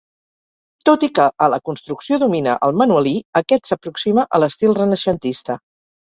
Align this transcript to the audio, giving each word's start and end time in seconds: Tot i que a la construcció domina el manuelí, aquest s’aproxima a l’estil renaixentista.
Tot 0.89 1.03
i 1.07 1.09
que 1.17 1.25
a 1.47 1.49
la 1.53 1.59
construcció 1.67 2.17
domina 2.23 2.55
el 2.67 2.73
manuelí, 2.83 3.11
aquest 3.41 3.69
s’aproxima 3.71 4.25
a 4.39 4.41
l’estil 4.45 4.73
renaixentista. 4.79 5.59